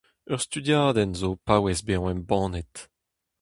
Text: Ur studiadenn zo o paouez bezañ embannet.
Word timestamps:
Ur 0.31 0.39
studiadenn 0.47 1.17
zo 1.19 1.27
o 1.35 1.41
paouez 1.45 1.79
bezañ 1.87 2.11
embannet. 2.13 2.75